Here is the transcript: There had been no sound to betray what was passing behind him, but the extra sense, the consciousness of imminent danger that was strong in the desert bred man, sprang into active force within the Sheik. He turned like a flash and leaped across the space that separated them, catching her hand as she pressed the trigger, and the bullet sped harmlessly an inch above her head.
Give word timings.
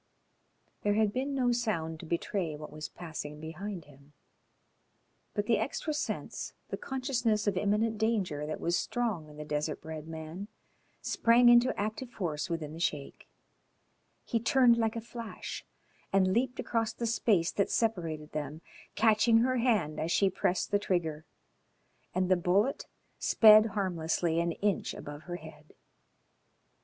There 0.81 0.95
had 0.95 1.13
been 1.13 1.35
no 1.35 1.51
sound 1.51 1.99
to 1.99 2.07
betray 2.07 2.55
what 2.55 2.71
was 2.71 2.89
passing 2.89 3.39
behind 3.39 3.85
him, 3.85 4.13
but 5.35 5.45
the 5.45 5.59
extra 5.59 5.93
sense, 5.93 6.53
the 6.69 6.75
consciousness 6.75 7.45
of 7.45 7.55
imminent 7.55 7.99
danger 7.99 8.47
that 8.47 8.59
was 8.59 8.75
strong 8.75 9.29
in 9.29 9.37
the 9.37 9.45
desert 9.45 9.79
bred 9.79 10.07
man, 10.07 10.47
sprang 11.03 11.49
into 11.49 11.79
active 11.79 12.09
force 12.09 12.49
within 12.49 12.73
the 12.73 12.79
Sheik. 12.79 13.27
He 14.25 14.39
turned 14.39 14.75
like 14.77 14.95
a 14.95 15.01
flash 15.01 15.63
and 16.11 16.33
leaped 16.33 16.59
across 16.59 16.93
the 16.93 17.05
space 17.05 17.51
that 17.51 17.69
separated 17.69 18.31
them, 18.31 18.61
catching 18.95 19.41
her 19.41 19.57
hand 19.57 19.99
as 19.99 20.11
she 20.11 20.31
pressed 20.31 20.71
the 20.71 20.79
trigger, 20.79 21.25
and 22.15 22.27
the 22.27 22.35
bullet 22.35 22.87
sped 23.19 23.67
harmlessly 23.67 24.39
an 24.39 24.53
inch 24.53 24.95
above 24.95 25.21
her 25.29 25.35
head. 25.35 25.73